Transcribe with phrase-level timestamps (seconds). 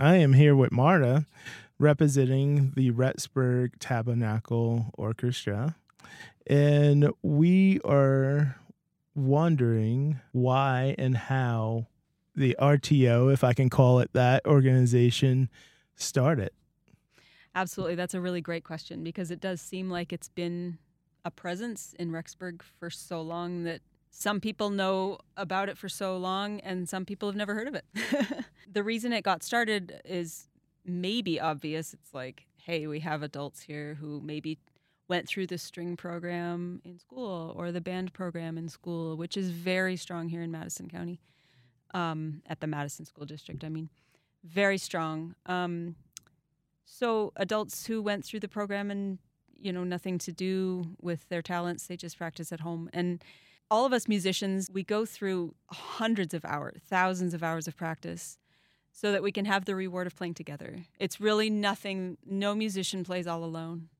[0.00, 1.26] I am here with Marta,
[1.78, 5.74] representing the Rexburg Tabernacle Orchestra.
[6.46, 8.56] And we are
[9.16, 11.88] wondering why and how
[12.36, 15.48] the RTO, if I can call it that, organization
[15.96, 16.50] started.
[17.56, 17.96] Absolutely.
[17.96, 20.78] That's a really great question because it does seem like it's been
[21.24, 23.80] a presence in Rexburg for so long that
[24.10, 27.74] some people know about it for so long and some people have never heard of
[27.74, 27.84] it.
[28.70, 30.48] the reason it got started is
[30.84, 31.94] maybe obvious.
[31.94, 34.58] It's like, hey, we have adults here who maybe
[35.08, 39.50] went through the string program in school or the band program in school, which is
[39.50, 41.18] very strong here in Madison County,
[41.94, 43.64] um, at the Madison School District.
[43.64, 43.88] I mean,
[44.44, 45.34] very strong.
[45.46, 45.96] Um,
[46.84, 49.18] so adults who went through the program and
[49.60, 52.90] you know nothing to do with their talents, they just practice at home.
[52.92, 53.24] And
[53.70, 58.38] all of us musicians, we go through hundreds of hours, thousands of hours of practice
[59.00, 60.80] so that we can have the reward of playing together.
[60.98, 63.90] It's really nothing, no musician plays all alone.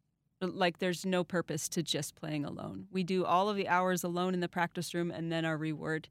[0.40, 2.88] Like there's no purpose to just playing alone.
[2.90, 6.08] We do all of the hours alone in the practice room, and then our reward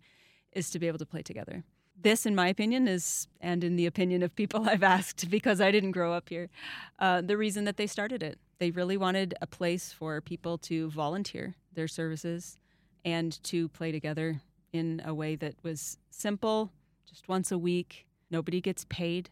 [0.54, 1.66] is to be able to play together.
[2.02, 5.70] This, in my opinion, is, and in the opinion of people I've asked because I
[5.70, 6.50] didn't grow up here,
[6.98, 8.40] uh, the reason that they started it.
[8.60, 12.58] They really wanted a place for people to volunteer their services
[13.04, 14.40] and to play together
[14.72, 16.72] in a way that was simple,
[17.06, 18.07] just once a week.
[18.30, 19.30] Nobody gets paid,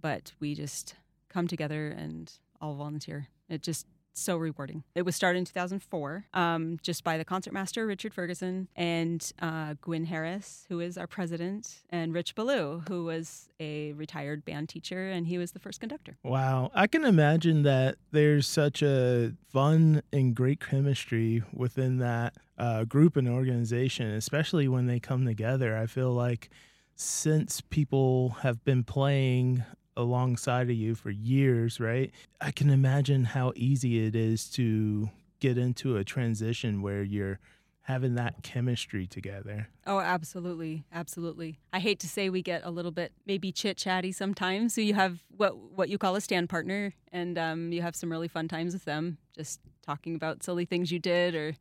[0.00, 0.94] but we just
[1.28, 3.28] come together and all volunteer.
[3.48, 4.84] It just so rewarding.
[4.94, 10.06] It was started in 2004 um, just by the concertmaster Richard Ferguson and uh, Gwyn
[10.06, 15.26] Harris, who is our president, and Rich Ballou, who was a retired band teacher, and
[15.26, 16.16] he was the first conductor.
[16.22, 16.70] Wow.
[16.74, 23.16] I can imagine that there's such a fun and great chemistry within that uh, group
[23.16, 25.76] and organization, especially when they come together.
[25.76, 26.50] I feel like
[26.96, 29.64] since people have been playing
[29.96, 32.10] alongside of you for years, right?
[32.40, 37.38] I can imagine how easy it is to get into a transition where you're
[37.82, 39.68] having that chemistry together.
[39.86, 41.58] Oh, absolutely, absolutely.
[41.72, 44.74] I hate to say we get a little bit maybe chit chatty sometimes.
[44.74, 48.10] So you have what what you call a stand partner, and um, you have some
[48.10, 51.54] really fun times with them, just talking about silly things you did or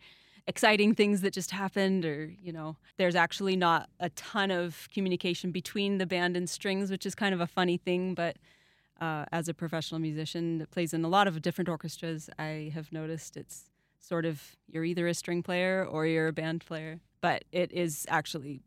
[0.47, 5.51] exciting things that just happened or you know there's actually not a ton of communication
[5.51, 8.37] between the band and strings which is kind of a funny thing but
[9.01, 12.91] uh, as a professional musician that plays in a lot of different orchestras i have
[12.91, 17.45] noticed it's sort of you're either a string player or you're a band player but
[17.53, 18.61] it is actually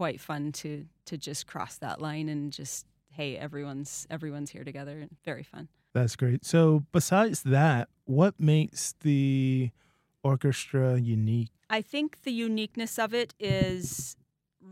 [0.00, 4.98] quite fun to to just cross that line and just hey everyone's everyone's here together
[4.98, 5.68] and very fun.
[5.92, 6.44] That's great.
[6.44, 9.70] So besides that what makes the
[10.22, 11.50] orchestra unique?
[11.68, 14.16] I think the uniqueness of it is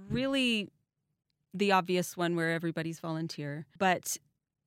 [0.08, 0.70] really
[1.54, 4.16] the obvious one where everybody's volunteer, but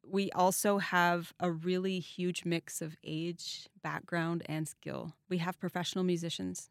[0.04, 5.14] we also have a really huge mix of age, background, and skill.
[5.30, 6.70] We have professional musicians.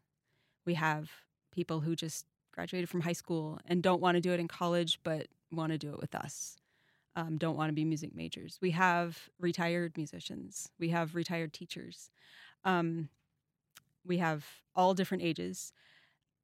[0.65, 1.09] We have
[1.51, 4.99] people who just graduated from high school and don't want to do it in college,
[5.03, 6.57] but want to do it with us.
[7.15, 8.57] Um, don't want to be music majors.
[8.61, 10.69] We have retired musicians.
[10.79, 12.09] We have retired teachers.
[12.63, 13.09] Um,
[14.05, 14.45] we have
[14.75, 15.73] all different ages.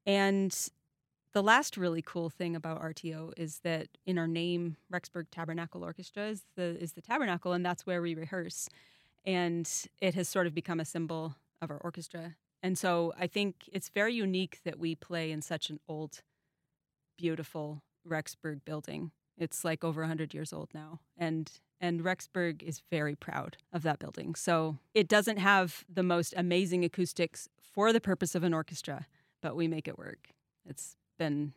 [0.05, 0.55] And
[1.33, 6.27] the last really cool thing about RTO is that in our name, Rexburg Tabernacle Orchestra
[6.27, 8.69] is the is the tabernacle, and that's where we rehearse.
[9.25, 9.69] And
[9.99, 12.35] it has sort of become a symbol of our orchestra.
[12.63, 16.21] And so I think it's very unique that we play in such an old,
[17.17, 19.11] beautiful Rexburg building.
[19.37, 20.99] It's like over 100 years old now.
[21.17, 24.33] And and Rexburg is very proud of that building.
[24.33, 29.05] So it doesn't have the most amazing acoustics for the purpose of an orchestra,
[29.41, 30.29] but we make it work.
[30.65, 31.53] It's been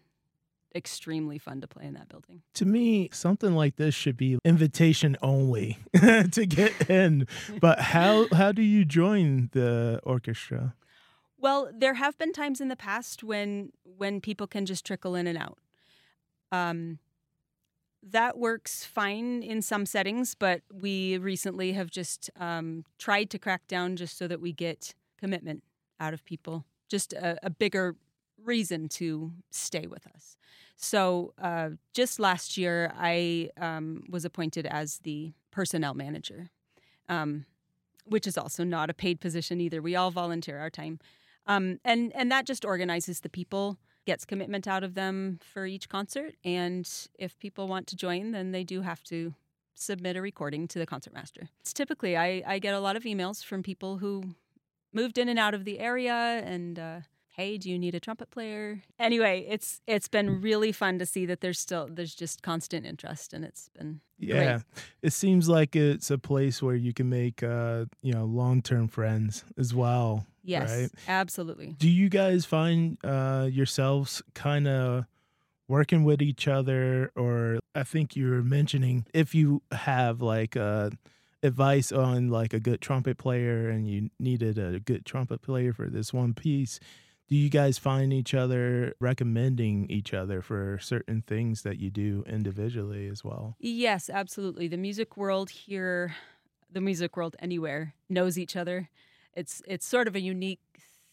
[0.74, 2.42] extremely fun to play in that building.
[2.54, 7.26] To me, something like this should be invitation only to get in.
[7.60, 10.74] but how how do you join the orchestra?
[11.38, 15.26] Well, there have been times in the past when when people can just trickle in
[15.26, 15.58] and out.
[16.52, 16.98] Um,
[18.02, 23.66] that works fine in some settings, but we recently have just um, tried to crack
[23.68, 25.62] down just so that we get commitment
[25.98, 27.96] out of people, just a, a bigger
[28.42, 30.36] reason to stay with us.
[30.76, 36.48] So, uh, just last year, I um, was appointed as the personnel manager,
[37.06, 37.44] um,
[38.06, 39.82] which is also not a paid position either.
[39.82, 40.98] We all volunteer our time,
[41.46, 43.76] um, and and that just organizes the people
[44.06, 46.34] gets commitment out of them for each concert.
[46.44, 46.88] And
[47.18, 49.34] if people want to join, then they do have to
[49.74, 51.48] submit a recording to the concertmaster.
[51.60, 54.34] It's typically, I, I get a lot of emails from people who
[54.92, 57.00] moved in and out of the area and uh,
[57.36, 58.82] hey, do you need a trumpet player?
[58.98, 63.32] Anyway, it's it's been really fun to see that there's still there's just constant interest,
[63.32, 64.34] and it's been yeah.
[64.34, 64.62] Great.
[65.02, 68.88] It seems like it's a place where you can make uh, you know long term
[68.88, 70.26] friends as well.
[70.42, 70.90] yes, Right.
[71.08, 71.74] absolutely.
[71.78, 75.04] Do you guys find uh, yourselves kind of
[75.68, 80.90] working with each other, or I think you were mentioning if you have like uh,
[81.42, 85.88] advice on like a good trumpet player and you needed a good trumpet player for
[85.88, 86.80] this one piece.
[87.30, 92.24] Do you guys find each other recommending each other for certain things that you do
[92.26, 93.54] individually as well?
[93.60, 94.66] Yes, absolutely.
[94.66, 96.16] The music world here,
[96.72, 98.88] the music world anywhere knows each other.
[99.32, 100.58] It's it's sort of a unique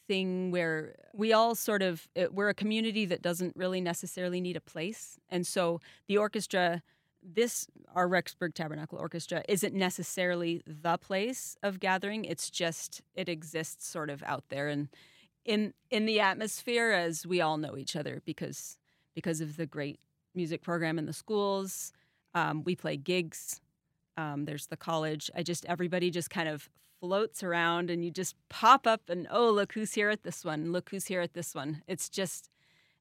[0.07, 4.57] thing where we all sort of it, we're a community that doesn't really necessarily need
[4.57, 6.81] a place, and so the orchestra,
[7.21, 12.25] this our Rexburg Tabernacle Orchestra, isn't necessarily the place of gathering.
[12.25, 14.89] It's just it exists sort of out there and
[15.47, 18.77] in in the atmosphere as we all know each other because
[19.15, 19.99] because of the great
[20.35, 21.91] music program in the schools.
[22.35, 23.59] Um, we play gigs.
[24.15, 25.31] Um, there's the college.
[25.35, 29.49] I just everybody just kind of floats around, and you just pop up and oh,
[29.49, 30.71] look who's here at this one.
[30.71, 31.81] Look who's here at this one.
[31.87, 32.49] It's just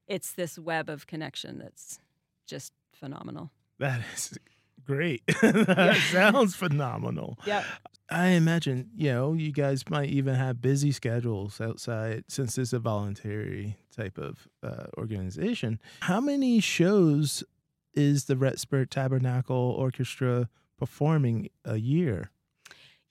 [0.06, 2.00] it's this web of connection that's
[2.46, 3.50] just phenomenal.
[3.78, 4.38] That is
[4.86, 5.22] great.
[5.42, 7.38] that sounds phenomenal.
[7.44, 7.64] Yeah.
[8.08, 12.78] I imagine, you know, you guys might even have busy schedules outside since it's a
[12.78, 15.80] voluntary type of uh, organization.
[16.00, 17.42] How many shows
[17.94, 20.48] is the Rexburg Tabernacle Orchestra
[20.78, 22.30] performing a year?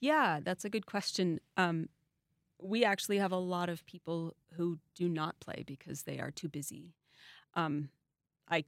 [0.00, 1.40] Yeah, that's a good question.
[1.56, 1.88] Um,
[2.62, 6.48] we actually have a lot of people who do not play because they are too
[6.48, 6.94] busy.
[7.54, 7.90] Um,
[8.48, 8.64] I,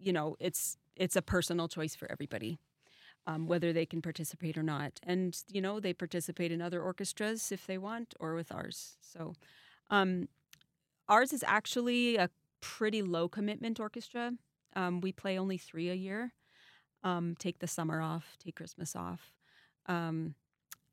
[0.00, 2.58] you know, it's it's a personal choice for everybody,
[3.26, 4.98] um, whether they can participate or not.
[5.02, 8.96] And you know, they participate in other orchestras if they want, or with ours.
[9.00, 9.34] So,
[9.90, 10.28] um,
[11.08, 12.30] ours is actually a
[12.60, 14.32] pretty low commitment orchestra.
[14.74, 16.32] Um, we play only three a year.
[17.04, 19.32] Um, take the summer off, take Christmas off.
[19.86, 20.34] Um,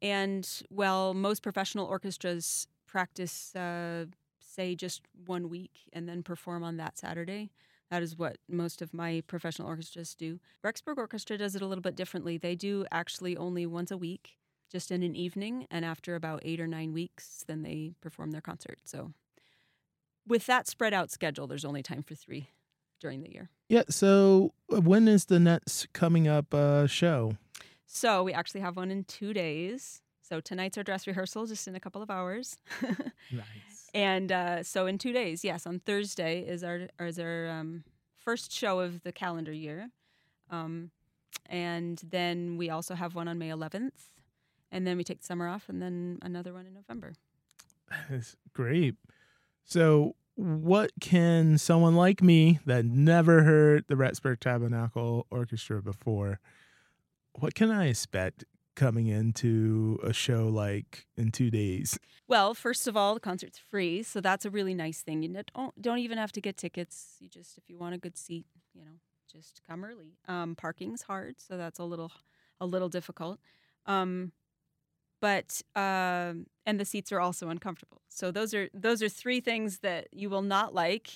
[0.02, 4.06] and well, most professional orchestras practice, uh,
[4.40, 7.52] say, just one week and then perform on that Saturday.
[7.92, 10.40] That is what most of my professional orchestras do.
[10.64, 12.38] Rexburg Orchestra does it a little bit differently.
[12.38, 14.38] They do actually only once a week,
[14.72, 18.42] just in an evening, and after about eight or nine weeks, then they perform their
[18.42, 18.80] concert.
[18.86, 19.14] So,
[20.28, 22.50] with that spread out schedule, there's only time for three
[23.00, 23.50] during the year.
[23.70, 23.84] Yeah.
[23.90, 27.38] So uh, when is the next coming up uh, show?
[27.86, 30.02] So we actually have one in two days.
[30.28, 32.58] So tonight's our dress rehearsal, just in a couple of hours.
[33.32, 33.90] Nice.
[33.94, 37.84] and uh, so in two days, yes, on Thursday is our is our um,
[38.18, 39.90] first show of the calendar year,
[40.52, 40.92] um,
[41.48, 44.12] and then we also have one on May 11th,
[44.72, 47.14] and then we take the summer off, and then another one in November.
[48.10, 48.96] That's great.
[49.64, 56.40] So, what can someone like me that never heard the Rexburg Tabernacle Orchestra before,
[57.34, 58.46] what can I expect
[58.76, 61.98] coming into a show like in two days?
[62.28, 65.22] Well, first of all, the concert's free, so that's a really nice thing.
[65.24, 67.18] You don't don't even have to get tickets.
[67.20, 69.00] You just, if you want a good seat, you know,
[69.32, 70.18] just come early.
[70.28, 72.12] Um, parking's hard, so that's a little
[72.60, 73.40] a little difficult.
[73.86, 74.32] Um,
[75.22, 78.02] but um, and the seats are also uncomfortable.
[78.10, 81.12] So those are those are three things that you will not like,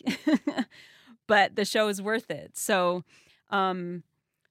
[1.27, 2.57] but the show is worth it.
[2.57, 3.03] So.
[3.51, 4.03] Um,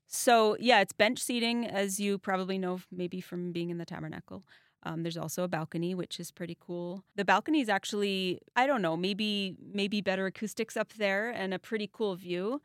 [0.08, 4.42] so yeah, it's bench seating, as you probably know, maybe from being in the tabernacle.
[4.82, 7.04] Um, there's also a balcony, which is pretty cool.
[7.14, 11.58] The balcony is actually, I don't know, maybe maybe better acoustics up there and a
[11.58, 12.62] pretty cool view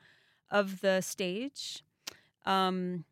[0.50, 1.84] of the stage.
[2.46, 3.04] Um,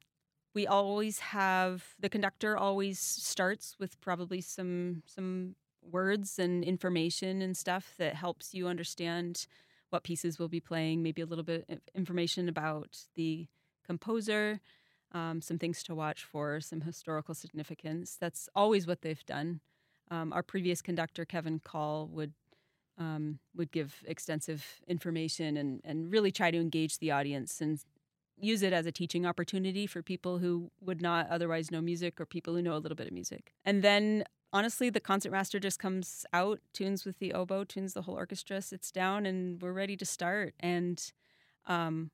[0.53, 7.57] we always have the conductor always starts with probably some some words and information and
[7.57, 9.47] stuff that helps you understand
[9.89, 11.03] what pieces we'll be playing.
[11.03, 13.47] Maybe a little bit of information about the
[13.91, 14.59] composer,
[15.11, 18.17] um, some things to watch for, some historical significance.
[18.23, 19.59] That's always what they've done.
[20.09, 22.33] Um, our previous conductor, Kevin Call, would
[22.97, 27.73] um, would give extensive information and, and really try to engage the audience and
[28.37, 30.53] use it as a teaching opportunity for people who
[30.87, 33.53] would not otherwise know music or people who know a little bit of music.
[33.65, 38.15] And then honestly, the concertmaster just comes out, tunes with the oboe, tunes the whole
[38.15, 40.53] orchestra, sits down, and we're ready to start.
[40.59, 40.97] And
[41.65, 42.11] um,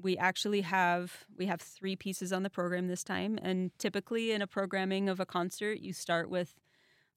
[0.00, 4.42] we actually have we have three pieces on the program this time and typically in
[4.42, 6.54] a programming of a concert you start with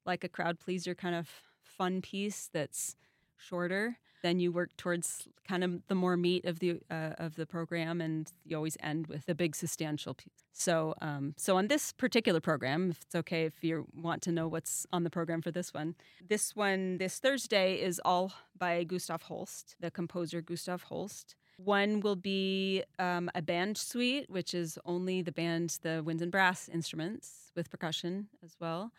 [0.04, 1.28] like a crowd pleaser kind of
[1.62, 2.96] fun piece that's
[3.36, 3.98] shorter.
[4.22, 8.00] Then you work towards kind of the more meat of the uh, of the program,
[8.00, 10.42] and you always end with a big substantial piece.
[10.52, 14.48] So, um, so on this particular program, if it's okay if you want to know
[14.48, 15.94] what's on the program for this one,
[16.26, 21.36] this one this Thursday is all by Gustav Holst, the composer Gustav Holst.
[21.56, 26.30] One will be um, a band suite, which is only the band, the winds and
[26.30, 28.92] brass instruments with percussion as well.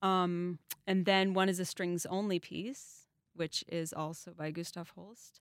[0.00, 5.40] Um, and then one is a strings only piece, which is also by Gustav Holst.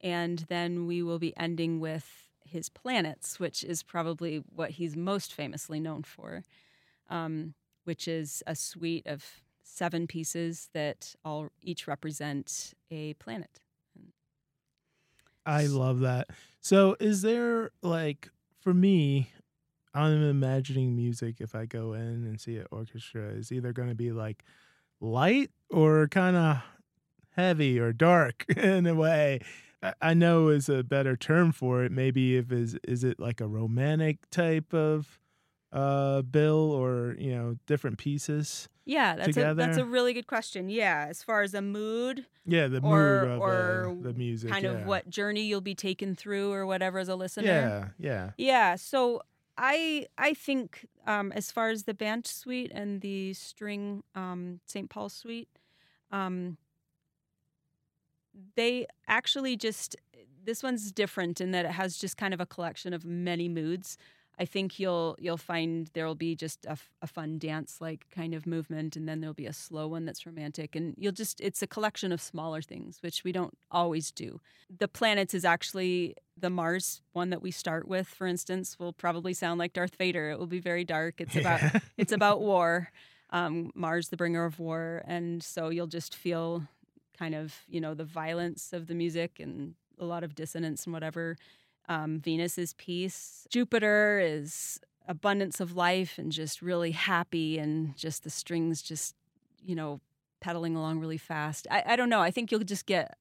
[0.00, 5.32] And then we will be ending with his planets, which is probably what he's most
[5.32, 6.44] famously known for,
[7.10, 9.24] um, which is a suite of
[9.62, 13.60] seven pieces that all each represent a planet.
[15.48, 16.28] I love that.
[16.60, 18.28] So, is there like
[18.60, 19.30] for me?
[19.94, 23.94] I'm imagining music if I go in and see an orchestra is either going to
[23.94, 24.44] be like
[25.00, 26.58] light or kind of
[27.30, 29.40] heavy or dark in a way.
[30.02, 31.92] I know is a better term for it.
[31.92, 35.18] Maybe if is is it like a romantic type of
[35.72, 39.50] uh bill or you know different pieces yeah that's together?
[39.50, 43.26] a that's a really good question yeah as far as a mood yeah the or,
[43.26, 44.70] mood or uh, the music kind yeah.
[44.72, 48.74] of what journey you'll be taken through or whatever as a listener yeah yeah yeah
[48.74, 49.22] so
[49.56, 54.88] i i think um as far as the band suite and the string um st
[54.88, 55.48] paul suite
[56.10, 56.56] um
[58.56, 59.96] they actually just
[60.48, 63.98] this one's different in that it has just kind of a collection of many moods.
[64.38, 68.46] I think you'll you'll find there'll be just a, a fun dance like kind of
[68.46, 71.66] movement, and then there'll be a slow one that's romantic, and you'll just it's a
[71.66, 74.40] collection of smaller things, which we don't always do.
[74.78, 79.34] The planets is actually the Mars one that we start with, for instance, will probably
[79.34, 80.30] sound like Darth Vader.
[80.30, 81.20] It will be very dark.
[81.20, 81.60] It's about
[81.96, 82.90] it's about war.
[83.30, 86.62] Um, Mars, the bringer of war, and so you'll just feel
[87.18, 90.92] kind of you know the violence of the music and a lot of dissonance and
[90.92, 91.36] whatever.
[91.88, 93.46] Um, Venus is peace.
[93.50, 99.14] Jupiter is abundance of life and just really happy and just the strings just
[99.64, 100.00] you know
[100.40, 101.66] pedaling along really fast.
[101.70, 102.20] I, I don't know.
[102.20, 103.16] I think you'll just get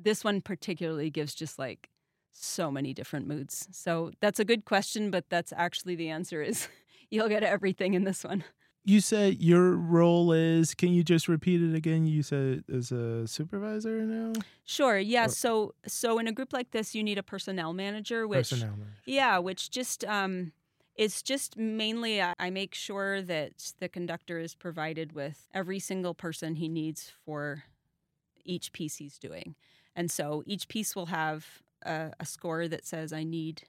[0.00, 1.88] this one particularly gives just like
[2.30, 3.68] so many different moods.
[3.72, 6.68] So that's a good question, but that's actually the answer is
[7.10, 8.44] you'll get everything in this one.
[8.84, 13.26] You said your role is can you just repeat it again you said as a
[13.28, 14.32] supervisor now
[14.64, 14.98] Sure.
[14.98, 15.26] Yeah.
[15.26, 18.76] Or- So so in a group like this, you need a personnel manager, which personnel
[18.76, 18.92] manager.
[19.06, 20.52] yeah, which just um,
[20.96, 26.14] it's just mainly I, I make sure that the conductor is provided with every single
[26.14, 27.64] person he needs for
[28.44, 29.54] each piece he's doing,
[29.96, 33.64] and so each piece will have a, a score that says I need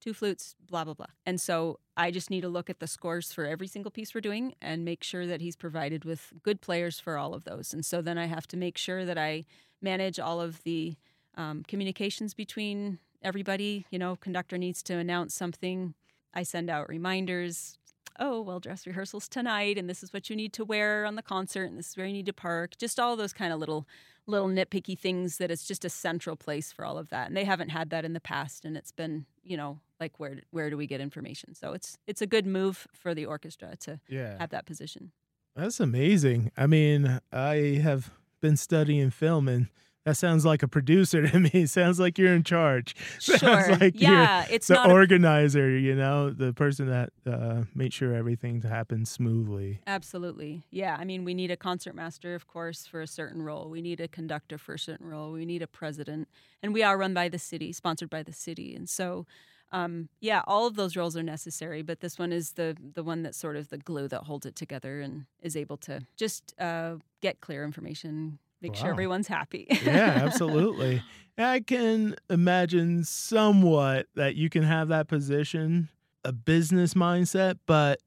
[0.00, 3.32] two flutes, blah blah blah, and so I just need to look at the scores
[3.32, 7.00] for every single piece we're doing and make sure that he's provided with good players
[7.00, 9.44] for all of those, and so then I have to make sure that I
[9.82, 10.96] manage all of the
[11.36, 13.86] um, communications between everybody.
[13.90, 15.94] You know, conductor needs to announce something.
[16.32, 17.78] I send out reminders.
[18.18, 21.22] Oh, well, dress rehearsals tonight, and this is what you need to wear on the
[21.22, 22.78] concert, and this is where you need to park.
[22.78, 23.86] Just all those kind of little,
[24.26, 27.26] little nitpicky things that it's just a central place for all of that.
[27.26, 30.40] And they haven't had that in the past, and it's been, you know, like where
[30.50, 31.54] where do we get information?
[31.54, 35.12] So it's it's a good move for the orchestra to yeah have that position.
[35.54, 36.52] That's amazing.
[36.56, 38.10] I mean, I have
[38.42, 39.68] been studying film and
[40.04, 41.50] that sounds like a producer to me.
[41.52, 42.94] It sounds like you're in charge.
[43.18, 43.76] Sounds Sure.
[43.76, 47.96] like you're yeah, it's the not a organizer, you know, the person that uh, makes
[47.96, 49.80] sure everything happens smoothly.
[49.84, 50.62] Absolutely.
[50.70, 50.96] Yeah.
[50.96, 53.68] I mean, we need a concertmaster, of course, for a certain role.
[53.68, 55.32] We need a conductor for a certain role.
[55.32, 56.28] We need a president.
[56.62, 58.76] And we are run by the city, sponsored by the city.
[58.76, 59.26] And so,
[59.72, 63.22] um, yeah, all of those roles are necessary, but this one is the the one
[63.22, 66.96] that's sort of the glue that holds it together and is able to just uh,
[67.20, 69.66] get clear information, make sure everyone's happy.
[69.84, 71.02] yeah, absolutely.
[71.38, 75.90] I can imagine somewhat that you can have that position,
[76.24, 78.00] a business mindset, but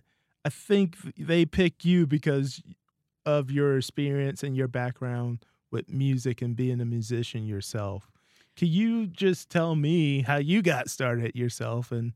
[0.43, 2.63] I think they pick you because
[3.25, 8.09] of your experience and your background with music and being a musician yourself.
[8.59, 12.11] Can you just tell me how you got started yourself and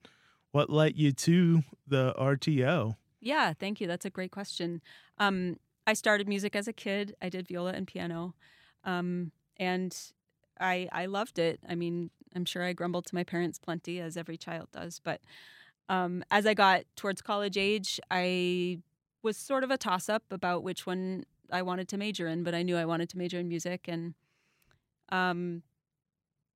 [0.52, 2.98] what led you to the RTO?
[3.22, 3.88] Yeah, thank you.
[3.88, 4.82] That's a great question.
[5.20, 5.56] Um,
[5.88, 7.16] I started music as a kid.
[7.22, 8.34] I did viola and piano,
[8.84, 9.98] um, and
[10.60, 11.62] I I loved it.
[11.70, 15.00] I mean, I'm sure I grumbled to my parents plenty, as every child does.
[15.02, 15.22] But
[15.88, 18.80] um, as I got towards college age, I
[19.22, 22.44] was sort of a toss up about which one I wanted to major in.
[22.44, 24.14] But I knew I wanted to major in music, and
[25.08, 25.64] um,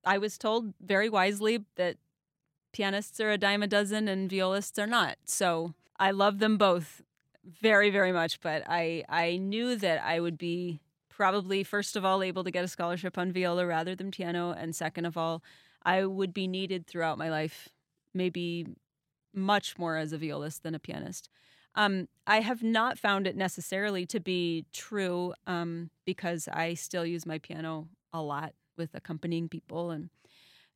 [0.08, 1.98] I was told very wisely that
[2.72, 5.18] pianists are a dime a dozen and violists are not.
[5.26, 7.02] So I love them both
[7.44, 8.40] very, very much.
[8.40, 12.64] But I, I knew that I would be probably first of all able to get
[12.64, 15.42] a scholarship on viola rather than piano, and second of all,
[15.82, 17.68] I would be needed throughout my life,
[18.14, 18.66] maybe
[19.34, 21.28] much more as a violist than a pianist.
[21.74, 27.26] Um, I have not found it necessarily to be true um, because I still use
[27.26, 30.10] my piano a lot with accompanying people and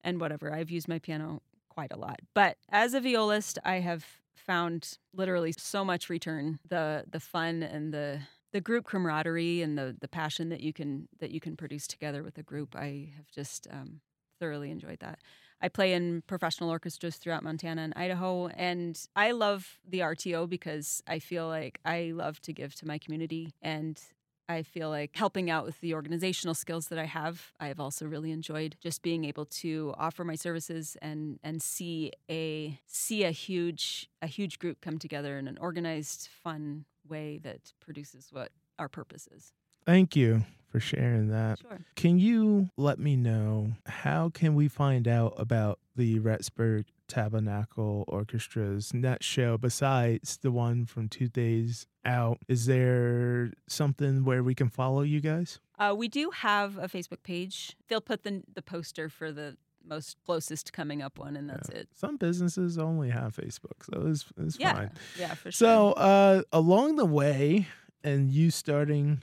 [0.04, 0.52] and whatever.
[0.52, 4.04] I've used my piano quite a lot, but as a violist, I have
[4.34, 8.20] found literally so much return the the fun and the
[8.52, 12.22] the group camaraderie and the the passion that you can that you can produce together
[12.22, 12.76] with a group.
[12.76, 14.00] I have just um,
[14.38, 15.20] thoroughly enjoyed that.
[15.60, 21.02] I play in professional orchestras throughout Montana and Idaho, and I love the RTO because
[21.06, 24.00] I feel like I love to give to my community and
[24.48, 27.52] I feel like helping out with the organizational skills that I have.
[27.60, 32.12] I have also really enjoyed just being able to offer my services and and see
[32.30, 37.72] a see a huge a huge group come together in an organized, fun way that
[37.80, 39.52] produces what our purpose is.
[39.84, 41.58] Thank you for sharing that.
[41.60, 41.78] Sure.
[41.94, 48.92] Can you let me know how can we find out about the Rexburg Tabernacle Orchestra's
[48.94, 52.38] net show besides the one from two days out?
[52.48, 55.60] Is there something where we can follow you guys?
[55.78, 57.76] Uh, we do have a Facebook page.
[57.88, 61.78] They'll put the the poster for the most closest coming up one, and that's Yeah.
[61.80, 61.88] it.
[61.94, 64.90] Some businesses only have Facebook, so it's, it's Yeah, fine.
[65.18, 65.66] yeah, for sure.
[65.66, 67.66] So, uh, along the way,
[68.04, 69.22] and you starting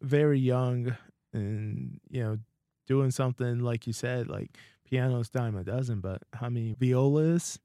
[0.00, 0.96] very young,
[1.32, 2.38] and you know,
[2.86, 7.58] doing something like you said, like piano's dime a dozen, but how many violas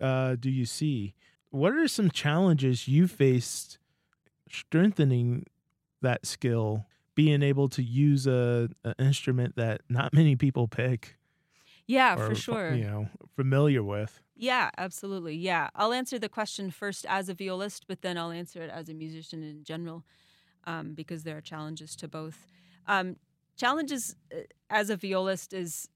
[0.00, 1.14] uh, do you see?
[1.50, 3.78] What are some challenges you faced
[4.50, 5.46] strengthening
[6.00, 11.18] that skill, being able to use a, an instrument that not many people pick?
[11.86, 12.74] yeah, or for sure.
[12.74, 14.20] You know, familiar with.
[14.36, 15.36] Yeah, absolutely.
[15.36, 15.68] Yeah.
[15.74, 18.94] I'll answer the question first as a violist, but then I'll answer it as a
[18.94, 20.04] musician in general
[20.64, 22.46] um, because there are challenges to both.
[22.86, 23.16] Um,
[23.56, 24.40] challenges uh,
[24.70, 25.88] as a violist is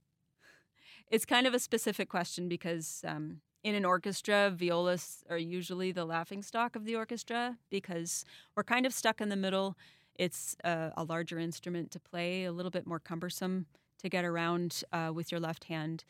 [1.10, 6.04] it's kind of a specific question because um, in an orchestra, violists are usually the
[6.04, 8.24] laughing stock of the orchestra because
[8.56, 9.76] we're kind of stuck in the middle.
[10.14, 13.66] It's a, a larger instrument to play, a little bit more cumbersome
[13.98, 16.04] to get around uh, with your left hand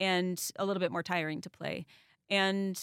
[0.00, 1.86] and a little bit more tiring to play.
[2.30, 2.80] And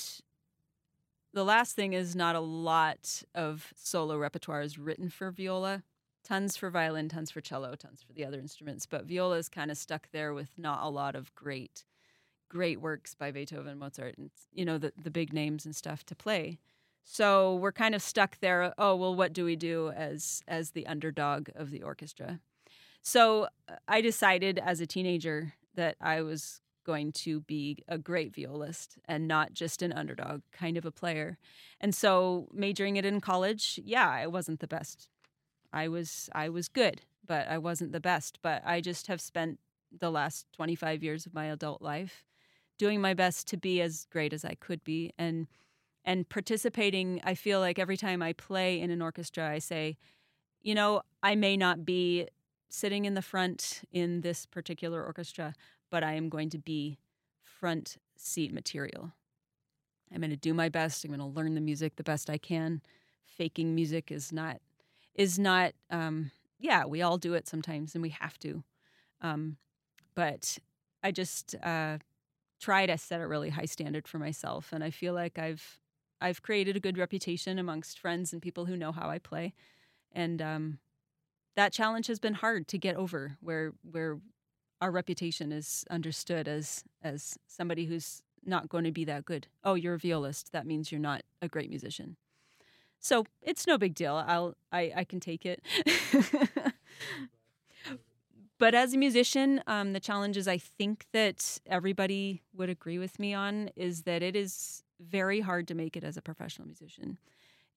[1.35, 5.83] the last thing is not a lot of solo repertoire is written for viola.
[6.23, 8.85] Tons for violin, tons for cello, tons for the other instruments.
[8.85, 11.83] But viola is kind of stuck there with not a lot of great,
[12.49, 16.15] great works by Beethoven, Mozart, and you know the the big names and stuff to
[16.15, 16.57] play.
[17.03, 18.73] So we're kind of stuck there.
[18.77, 22.39] Oh well, what do we do as as the underdog of the orchestra?
[23.01, 28.33] So uh, I decided as a teenager that I was going to be a great
[28.33, 31.37] violist and not just an underdog kind of a player.
[31.81, 35.09] And so majoring it in college, yeah, I wasn't the best.
[35.73, 39.59] I was I was good, but I wasn't the best, but I just have spent
[39.99, 42.23] the last 25 years of my adult life
[42.77, 45.47] doing my best to be as great as I could be and
[46.05, 49.97] and participating, I feel like every time I play in an orchestra, I say,
[50.61, 52.27] you know, I may not be
[52.69, 55.55] sitting in the front in this particular orchestra,
[55.89, 56.99] but I am going to be
[57.43, 59.11] front seat material.
[60.13, 61.03] I'm going to do my best.
[61.03, 62.81] I'm going to learn the music the best I can.
[63.25, 64.61] Faking music is not
[65.13, 68.63] is not um yeah, we all do it sometimes and we have to.
[69.21, 69.57] Um
[70.15, 70.57] but
[71.03, 71.97] I just uh
[72.59, 75.79] try to set a really high standard for myself and I feel like I've
[76.21, 79.53] I've created a good reputation amongst friends and people who know how I play.
[80.13, 80.79] And um
[81.55, 84.19] that challenge has been hard to get over where where
[84.81, 89.47] our reputation is understood as as somebody who's not going to be that good.
[89.63, 90.51] Oh, you're a violist.
[90.51, 92.17] That means you're not a great musician.
[92.99, 94.15] So it's no big deal.
[94.15, 95.61] I'll I, I can take it.
[98.57, 103.33] but as a musician, um, the challenges I think that everybody would agree with me
[103.33, 107.17] on is that it is very hard to make it as a professional musician.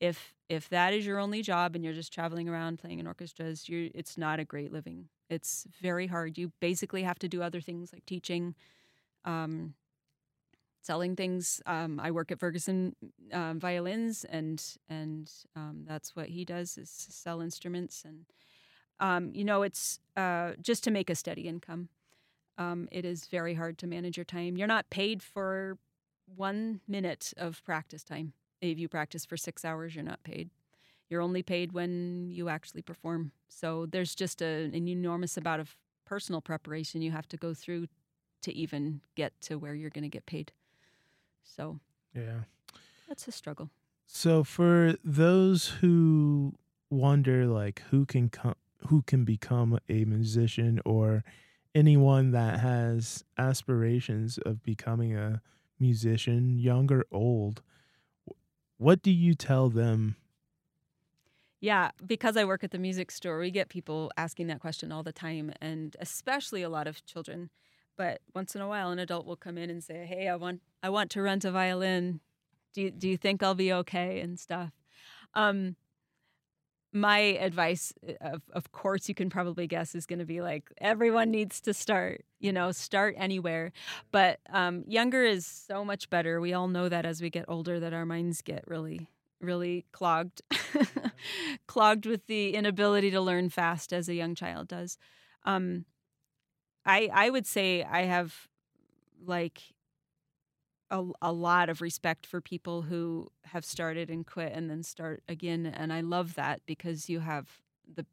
[0.00, 3.68] If if that is your only job and you're just traveling around playing in orchestras,
[3.68, 5.08] you it's not a great living.
[5.28, 6.38] It's very hard.
[6.38, 8.54] You basically have to do other things like teaching,
[9.24, 9.74] um,
[10.80, 11.60] selling things.
[11.66, 12.94] Um, I work at Ferguson
[13.32, 18.04] um, Violins, and and um, that's what he does is sell instruments.
[18.04, 18.26] And
[19.00, 21.88] um, you know, it's uh, just to make a steady income.
[22.56, 24.56] Um, it is very hard to manage your time.
[24.56, 25.78] You're not paid for
[26.26, 28.32] one minute of practice time.
[28.60, 30.50] If you practice for six hours, you're not paid.
[31.08, 33.32] You're only paid when you actually perform.
[33.48, 37.88] So there's just a, an enormous amount of personal preparation you have to go through
[38.42, 40.52] to even get to where you're going to get paid.
[41.42, 41.80] So
[42.14, 42.40] Yeah.
[43.08, 43.70] that's a struggle.
[44.06, 46.54] So for those who
[46.90, 48.54] wonder like who can come
[48.86, 51.24] who can become a musician or
[51.74, 55.42] anyone that has aspirations of becoming a
[55.78, 57.60] musician, young or old,
[58.78, 60.16] what do you tell them?
[61.60, 65.02] Yeah, because I work at the music store, we get people asking that question all
[65.02, 67.50] the time, and especially a lot of children.
[67.96, 70.62] But once in a while, an adult will come in and say, "Hey, I want
[70.82, 72.20] I want to rent a violin.
[72.74, 74.70] Do you, do you think I'll be okay?" and stuff.
[75.34, 75.74] Um,
[76.92, 80.70] my advice, uh, of, of course, you can probably guess, is going to be like
[80.78, 82.24] everyone needs to start.
[82.40, 83.72] You know, start anywhere.
[84.12, 86.40] But um, younger is so much better.
[86.40, 89.08] We all know that as we get older, that our minds get really,
[89.40, 90.42] really clogged,
[91.66, 94.98] clogged with the inability to learn fast as a young child does.
[95.44, 95.84] Um,
[96.86, 98.48] I I would say I have
[99.24, 99.62] like
[100.90, 105.22] a, a lot of respect for people who have started and quit and then start
[105.28, 107.60] again and i love that because you have
[107.94, 108.06] the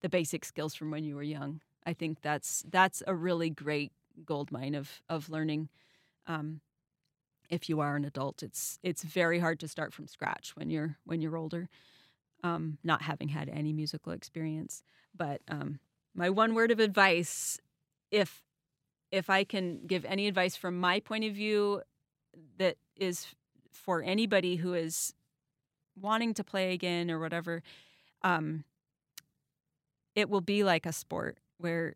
[0.00, 1.60] the basic skills from when you were young.
[1.86, 3.92] I think that's that's a really great
[4.24, 5.68] gold mine of of learning
[6.26, 6.60] um,
[7.48, 8.42] if you are an adult.
[8.42, 11.68] It's it's very hard to start from scratch when you're when you're older
[12.42, 14.82] um, not having had any musical experience.
[15.16, 15.80] But um,
[16.14, 17.60] my one word of advice
[18.10, 18.42] if
[19.12, 21.82] if i can give any advice from my point of view
[22.58, 23.28] that is
[23.70, 25.14] for anybody who is
[26.00, 27.62] wanting to play again or whatever
[28.22, 28.64] um,
[30.14, 31.94] it will be like a sport where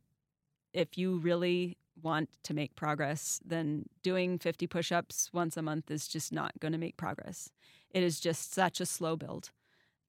[0.72, 6.08] if you really want to make progress then doing 50 push-ups once a month is
[6.08, 7.50] just not going to make progress.
[7.90, 9.50] It is just such a slow build.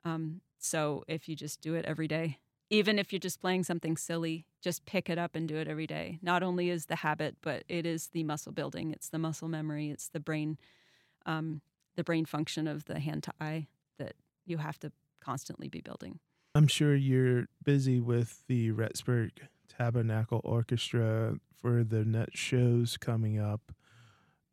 [0.04, 3.96] Um, so if you just do it every day even if you're just playing something
[3.98, 6.20] silly, just pick it up and do it every day.
[6.22, 8.92] Not only is the habit, but it is the muscle building.
[8.92, 9.90] It's the muscle memory.
[9.90, 10.58] It's the brain,
[11.26, 11.62] um,
[11.96, 13.68] the brain function of the hand to eye
[14.00, 14.14] that
[14.46, 16.20] you have to constantly be building.
[16.56, 19.32] I'm sure you're busy with the Rexburg
[19.68, 23.74] Tabernacle Orchestra for the next shows coming up.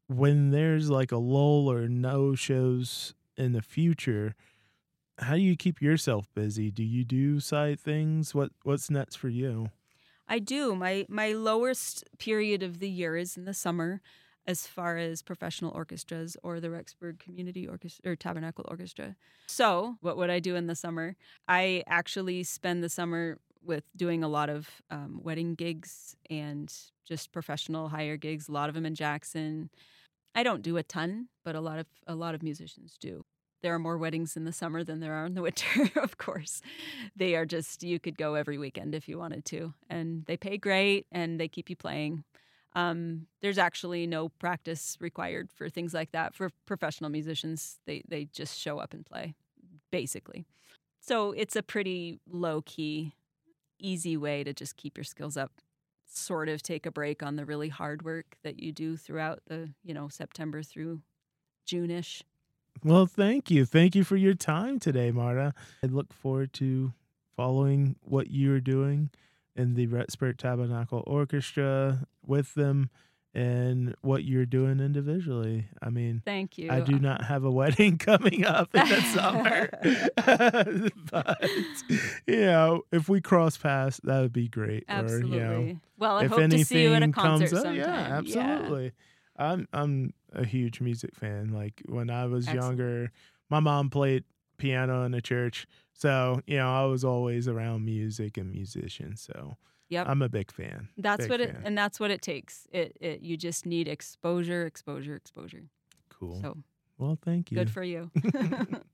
[0.09, 4.35] When there's like a lull or no shows in the future,
[5.22, 6.70] how do you keep yourself busy?
[6.70, 8.35] Do you do side things?
[8.35, 9.70] What what's next for you?
[10.28, 10.74] I do.
[10.74, 14.00] My my lowest period of the year is in the summer
[14.46, 19.14] as far as professional orchestras or the Rexburg Community Orchestra or Tabernacle Orchestra.
[19.46, 21.16] So, what would I do in the summer?
[21.46, 26.72] I actually spend the summer with doing a lot of um, wedding gigs and
[27.06, 28.48] just professional hire gigs.
[28.48, 29.70] A lot of them in Jackson.
[30.35, 33.24] I don't do a ton, but a lot of a lot of musicians do
[33.62, 36.61] there are more weddings in the summer than there are in the winter, of course.
[37.16, 39.72] They are just, you could go every weekend if you wanted to.
[39.88, 42.25] And they pay great and they keep you playing.
[42.75, 46.35] Um, there's actually no practice required for things like that.
[46.35, 49.35] For professional musicians, they, they just show up and play,
[49.90, 50.44] basically.
[51.01, 53.14] So it's a pretty low key,
[53.79, 55.53] easy way to just keep your skills up.
[56.07, 59.70] Sort of take a break on the really hard work that you do throughout the,
[59.83, 61.03] you know, September through
[61.66, 62.22] June ish.
[62.85, 63.64] Well, thank you.
[63.64, 65.54] Thank you for your time today, Marta.
[65.82, 66.92] I look forward to
[67.37, 69.11] following what you're doing
[69.54, 72.90] in the Rexburg Tabernacle Orchestra with them
[73.35, 75.66] and what you're doing individually.
[75.80, 76.70] I mean, thank you.
[76.70, 79.70] I do not have a wedding coming up in the summer,
[81.11, 81.50] but
[82.26, 84.85] you know, if we cross paths, that would be great.
[84.88, 85.38] Absolutely.
[85.38, 87.76] Or, you know, well, I hope to see you at a concert up, sometime.
[87.76, 88.85] Yeah, absolutely.
[88.85, 88.90] Yeah.
[89.42, 91.52] I'm I'm a huge music fan.
[91.52, 92.78] Like when I was Excellent.
[92.78, 93.12] younger,
[93.50, 94.24] my mom played
[94.59, 99.20] piano in the church, so you know I was always around music and musicians.
[99.20, 99.57] So
[99.88, 100.09] Yep.
[100.09, 100.88] I'm a big fan.
[100.96, 101.48] That's big what fan.
[101.50, 102.66] it and that's what it takes.
[102.72, 105.64] It, it you just need exposure, exposure, exposure.
[106.09, 106.40] Cool.
[106.40, 106.57] So
[106.96, 107.59] well, thank you.
[107.59, 108.11] Good for you.